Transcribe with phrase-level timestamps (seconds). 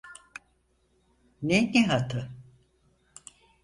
[1.41, 2.29] Ne Nihat’ı?